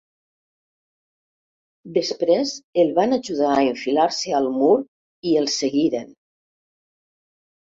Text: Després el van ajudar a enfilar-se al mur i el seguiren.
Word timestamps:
Després 1.97 2.53
el 2.85 2.89
van 3.01 3.13
ajudar 3.19 3.51
a 3.57 3.67
enfilar-se 3.73 4.35
al 4.39 4.49
mur 4.57 4.71
i 5.33 5.37
el 5.45 5.51
seguiren. 5.59 6.11